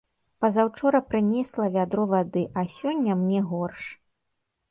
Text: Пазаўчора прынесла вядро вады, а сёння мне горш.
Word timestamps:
Пазаўчора 0.43 1.01
прынесла 1.09 1.67
вядро 1.75 2.03
вады, 2.13 2.43
а 2.61 2.65
сёння 2.79 3.11
мне 3.21 3.39
горш. 3.51 3.83